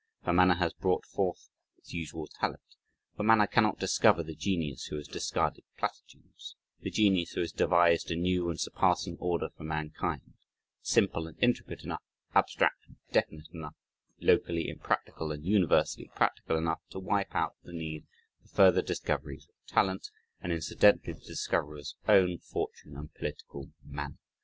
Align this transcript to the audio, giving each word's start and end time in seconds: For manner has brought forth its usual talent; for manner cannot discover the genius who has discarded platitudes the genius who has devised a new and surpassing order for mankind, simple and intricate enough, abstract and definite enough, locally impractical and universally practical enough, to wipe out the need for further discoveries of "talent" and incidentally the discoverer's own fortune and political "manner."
For 0.23 0.33
manner 0.33 0.55
has 0.55 0.73
brought 0.73 1.05
forth 1.05 1.49
its 1.77 1.93
usual 1.93 2.25
talent; 2.25 2.75
for 3.15 3.21
manner 3.21 3.45
cannot 3.45 3.77
discover 3.77 4.23
the 4.23 4.33
genius 4.33 4.85
who 4.85 4.95
has 4.97 5.07
discarded 5.07 5.63
platitudes 5.77 6.55
the 6.79 6.89
genius 6.89 7.33
who 7.33 7.41
has 7.41 7.51
devised 7.51 8.09
a 8.09 8.15
new 8.15 8.49
and 8.49 8.59
surpassing 8.59 9.15
order 9.19 9.49
for 9.55 9.63
mankind, 9.63 10.33
simple 10.81 11.27
and 11.27 11.37
intricate 11.39 11.83
enough, 11.83 12.01
abstract 12.33 12.87
and 12.87 12.95
definite 13.11 13.49
enough, 13.53 13.75
locally 14.19 14.69
impractical 14.69 15.31
and 15.31 15.45
universally 15.45 16.09
practical 16.15 16.57
enough, 16.57 16.81
to 16.89 16.97
wipe 16.99 17.35
out 17.35 17.55
the 17.61 17.71
need 17.71 18.07
for 18.41 18.47
further 18.47 18.81
discoveries 18.81 19.47
of 19.49 19.55
"talent" 19.67 20.09
and 20.41 20.51
incidentally 20.51 21.13
the 21.13 21.19
discoverer's 21.21 21.95
own 22.07 22.39
fortune 22.39 22.95
and 22.97 23.13
political 23.13 23.69
"manner." 23.83 24.17